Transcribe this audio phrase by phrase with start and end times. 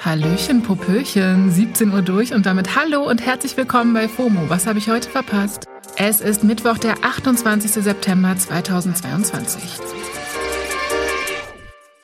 [0.00, 4.48] Hallöchen, Popöchen, 17 Uhr durch und damit hallo und herzlich willkommen bei FOMO.
[4.48, 5.66] Was habe ich heute verpasst?
[5.96, 7.72] Es ist Mittwoch, der 28.
[7.72, 9.60] September 2022.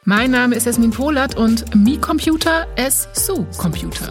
[0.03, 4.08] Mein Name ist Esmin Polat und Mi Computer es Su Computer.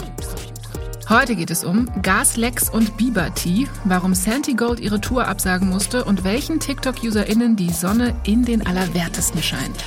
[1.09, 6.05] Heute geht es um Gaslecks und Biber Tea, warum Santi Gold ihre Tour absagen musste
[6.05, 9.83] und welchen TikTok-UserInnen die Sonne in den Allerwertesten scheint.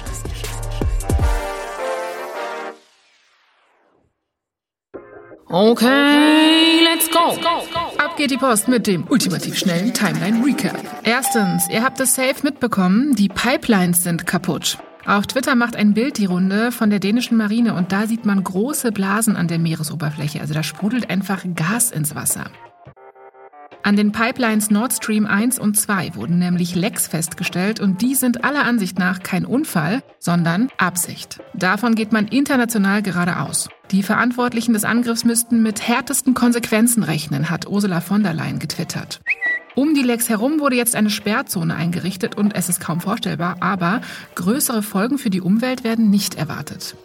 [5.49, 7.39] Okay, let's go.
[7.99, 10.77] Ab geht die Post mit dem ultimativ schnellen Timeline Recap.
[11.05, 14.79] Erstens, ihr habt es safe mitbekommen, die Pipelines sind kaputt.
[15.07, 18.43] Auf Twitter macht ein Bild die Runde von der dänischen Marine und da sieht man
[18.43, 20.41] große Blasen an der Meeresoberfläche.
[20.41, 22.47] Also da sprudelt einfach Gas ins Wasser.
[23.87, 28.43] An den Pipelines Nord Stream 1 und 2 wurden nämlich Lecks festgestellt und die sind
[28.43, 31.39] aller Ansicht nach kein Unfall, sondern Absicht.
[31.55, 33.69] Davon geht man international gerade aus.
[33.93, 39.21] Die Verantwortlichen des Angriffs müssten mit härtesten Konsequenzen rechnen, hat Ursula von der Leyen getwittert.
[39.77, 44.01] Um die Lecks herum wurde jetzt eine Sperrzone eingerichtet und es ist kaum vorstellbar, aber
[44.35, 46.97] größere Folgen für die Umwelt werden nicht erwartet.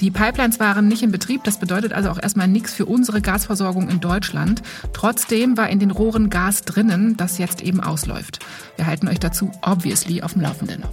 [0.00, 3.90] Die Pipelines waren nicht in Betrieb, das bedeutet also auch erstmal nichts für unsere Gasversorgung
[3.90, 4.62] in Deutschland.
[4.94, 8.38] Trotzdem war in den Rohren Gas drinnen, das jetzt eben ausläuft.
[8.76, 10.84] Wir halten euch dazu obviously auf dem Laufenden.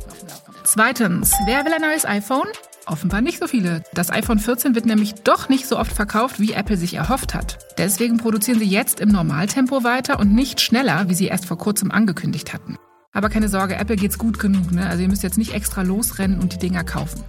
[0.66, 2.48] Zweitens, wer will ein neues iPhone?
[2.86, 3.82] Offenbar nicht so viele.
[3.94, 7.60] Das iPhone 14 wird nämlich doch nicht so oft verkauft, wie Apple sich erhofft hat.
[7.78, 11.92] Deswegen produzieren sie jetzt im Normaltempo weiter und nicht schneller, wie sie erst vor kurzem
[11.92, 12.76] angekündigt hatten.
[13.14, 14.86] Aber keine Sorge, Apple geht's gut genug, ne?
[14.86, 17.24] Also ihr müsst jetzt nicht extra losrennen und die Dinger kaufen.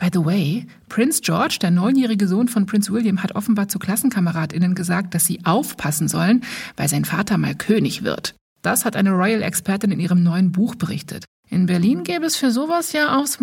[0.00, 4.74] By the way, Prince George, der neunjährige Sohn von Prince William, hat offenbar zu KlassenkameradInnen
[4.74, 6.42] gesagt, dass sie aufpassen sollen,
[6.78, 8.34] weil sein Vater mal König wird.
[8.62, 11.26] Das hat eine Royal-Expertin in ihrem neuen Buch berichtet.
[11.50, 13.38] In Berlin gäbe es für sowas ja aus.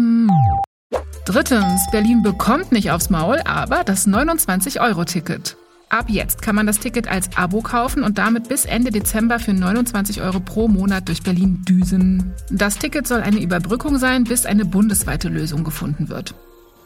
[1.26, 5.58] Drittens, Berlin bekommt nicht aufs Maul, aber das 29-Euro-Ticket.
[5.90, 9.54] Ab jetzt kann man das Ticket als Abo kaufen und damit bis Ende Dezember für
[9.54, 12.34] 29 Euro pro Monat durch Berlin düsen.
[12.50, 16.36] Das Ticket soll eine Überbrückung sein, bis eine bundesweite Lösung gefunden wird.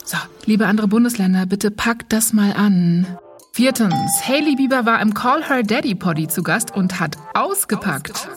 [0.06, 3.08] So, liebe andere Bundesländer, bitte packt das mal an.
[3.53, 8.29] Viertens, Hailey Bieber war im Call Her Daddy Poddy zu Gast und hat ausgepackt.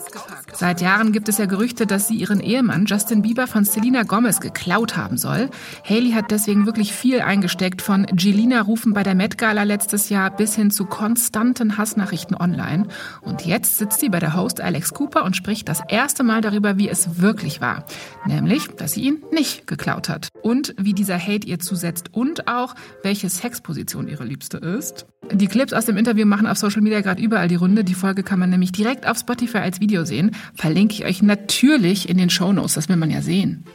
[0.53, 4.41] Seit Jahren gibt es ja Gerüchte, dass sie ihren Ehemann Justin Bieber von Selena Gomez
[4.41, 5.49] geklaut haben soll.
[5.87, 10.31] Haley hat deswegen wirklich viel eingesteckt, von Gelina rufen bei der Met Gala letztes Jahr
[10.31, 12.87] bis hin zu konstanten Hassnachrichten online.
[13.21, 16.77] Und jetzt sitzt sie bei der Host Alex Cooper und spricht das erste Mal darüber,
[16.77, 17.85] wie es wirklich war.
[18.25, 20.27] Nämlich, dass sie ihn nicht geklaut hat.
[20.41, 25.04] Und wie dieser Hate ihr zusetzt und auch, welche Sexposition ihre Liebste ist.
[25.31, 27.83] Die Clips aus dem Interview machen auf Social Media gerade überall die Runde.
[27.83, 30.31] Die Folge kann man nämlich direkt auf Spotify als Video sehen.
[30.53, 33.65] Verlinke ich euch natürlich in den Show Notes, das will man ja sehen.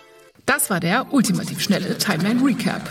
[0.46, 2.90] Das war der ultimativ schnelle Timeline Recap.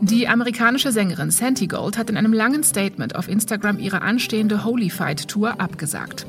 [0.00, 4.90] Die amerikanische Sängerin Santi Gold hat in einem langen Statement auf Instagram ihre anstehende Holy
[4.90, 6.26] Fight Tour abgesagt.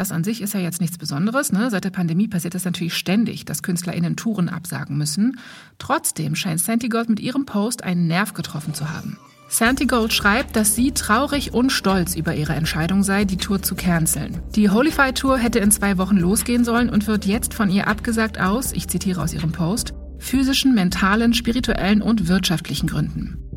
[0.00, 1.52] Das an sich ist ja jetzt nichts Besonderes.
[1.52, 1.68] Ne?
[1.68, 5.38] Seit der Pandemie passiert das natürlich ständig, dass KünstlerInnen Touren absagen müssen.
[5.76, 9.18] Trotzdem scheint Santi Gold mit ihrem Post einen Nerv getroffen zu haben.
[9.50, 13.74] Santi Gold schreibt, dass sie traurig und stolz über ihre Entscheidung sei, die Tour zu
[13.74, 14.40] canceln.
[14.56, 18.40] Die Holify Tour hätte in zwei Wochen losgehen sollen und wird jetzt von ihr abgesagt
[18.40, 23.49] aus, ich zitiere aus ihrem Post, physischen, mentalen, spirituellen und wirtschaftlichen Gründen.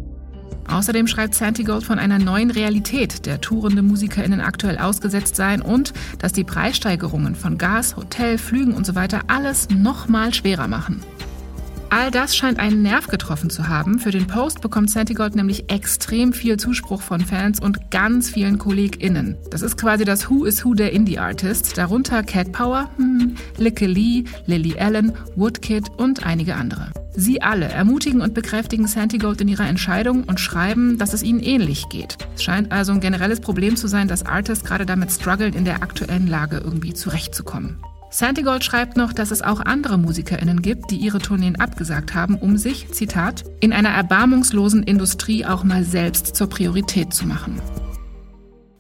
[0.68, 5.94] Außerdem schreibt Santi Gold von einer neuen Realität, der tourende MusikerInnen aktuell ausgesetzt seien und
[6.19, 11.01] dass die Preissteigerungen von Gas, Hotel, Flügen und so weiter alles nochmal schwerer machen.
[11.96, 14.00] All das scheint einen Nerv getroffen zu haben.
[14.00, 19.38] Für den Post bekommt Santigold nämlich extrem viel Zuspruch von Fans und ganz vielen KollegInnen.
[19.51, 24.24] Das ist quasi das Who is Who der Indie-Artists, darunter Cat Power, hm, Licke Lee,
[24.47, 27.02] Lily Allen, Woodkid und einige andere.
[27.16, 31.90] Sie alle ermutigen und bekräftigen Santigold in ihrer Entscheidung und schreiben, dass es ihnen ähnlich
[31.90, 32.18] geht.
[32.35, 35.84] Es scheint also ein generelles Problem zu sein, dass Artists gerade damit strugglen, in der
[35.84, 37.78] aktuellen Lage irgendwie zurechtzukommen.
[38.09, 42.57] Santigold schreibt noch, dass es auch andere MusikerInnen gibt, die ihre Tourneen abgesagt haben, um
[42.57, 47.59] sich, Zitat, in einer erbarmungslosen Industrie auch mal selbst zur Priorität zu machen.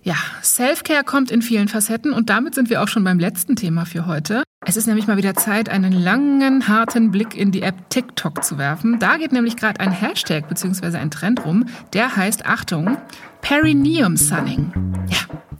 [0.03, 3.85] Ja, Selfcare kommt in vielen Facetten und damit sind wir auch schon beim letzten Thema
[3.85, 4.43] für heute.
[4.65, 8.57] Es ist nämlich mal wieder Zeit, einen langen, harten Blick in die App TikTok zu
[8.57, 8.97] werfen.
[8.97, 10.97] Da geht nämlich gerade ein Hashtag bzw.
[10.97, 12.97] ein Trend rum, der heißt, Achtung,
[13.41, 14.71] Perineum Sunning.
[15.09, 15.17] Ja,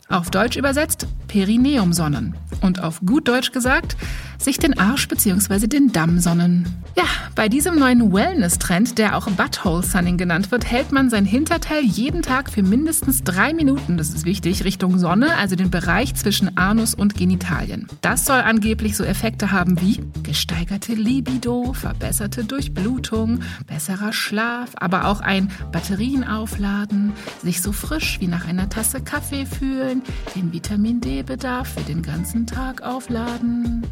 [0.08, 2.36] Auf Deutsch übersetzt Perineumsonnen.
[2.62, 3.98] Und auf gut Deutsch gesagt,
[4.44, 5.68] sich den Arsch bzw.
[5.68, 6.68] den Damm sonnen.
[6.96, 7.06] Ja,
[7.36, 12.22] bei diesem neuen Wellness-Trend, der auch Butthole Sunning genannt wird, hält man sein Hinterteil jeden
[12.22, 16.94] Tag für mindestens drei Minuten, das ist wichtig, Richtung Sonne, also den Bereich zwischen Anus
[16.94, 17.88] und Genitalien.
[18.02, 25.22] Das soll angeblich so Effekte haben wie gesteigerte Libido, verbesserte Durchblutung, besserer Schlaf, aber auch
[25.22, 30.04] ein Batterienaufladen, sich so frisch wie nach einer Tasse Kaffee fühlen,
[30.36, 33.84] den Vitamin D-Bedarf für den ganzen Tag aufladen.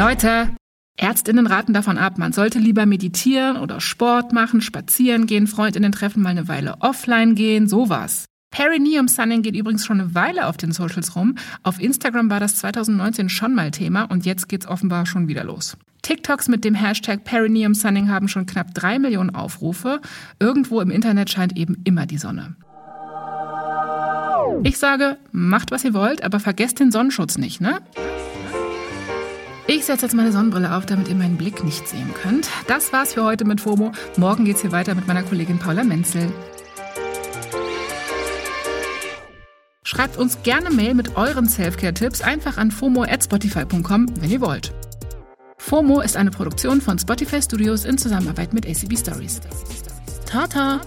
[0.00, 0.48] Leute,
[0.96, 6.22] Ärztinnen raten davon ab, man sollte lieber meditieren oder Sport machen, spazieren gehen, Freundinnen treffen,
[6.22, 8.24] mal eine Weile offline gehen, sowas.
[8.50, 11.34] Perineum Sunning geht übrigens schon eine Weile auf den Socials rum.
[11.62, 15.76] Auf Instagram war das 2019 schon mal Thema und jetzt geht's offenbar schon wieder los.
[16.00, 20.00] TikToks mit dem Hashtag Perineum Sunning haben schon knapp drei Millionen Aufrufe.
[20.38, 22.56] Irgendwo im Internet scheint eben immer die Sonne.
[24.62, 27.80] Ich sage, macht was ihr wollt, aber vergesst den Sonnenschutz nicht, ne?
[29.72, 32.48] Ich setze jetzt meine Sonnenbrille auf, damit ihr meinen Blick nicht sehen könnt.
[32.66, 33.92] Das war's für heute mit FOMO.
[34.16, 36.32] Morgen geht's hier weiter mit meiner Kollegin Paula Menzel.
[39.84, 44.74] Schreibt uns gerne Mail mit euren Selfcare-Tipps einfach an fomo@spotify.com, wenn ihr wollt.
[45.58, 49.40] FOMO ist eine Produktion von Spotify Studios in Zusammenarbeit mit ACB Stories.
[50.26, 50.80] Tata!